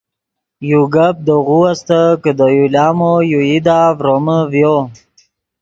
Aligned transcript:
یو 0.69 0.81
گپ 0.93 1.15
دے 1.25 1.35
غو 1.47 1.59
استت 1.71 2.15
کہ 2.23 2.31
دے 2.39 2.47
یو 2.57 2.65
لامو 2.73 3.13
یو 3.31 3.39
ایدا 3.47 3.79
ڤرومے 3.97 4.37
ڤیو 4.51 4.75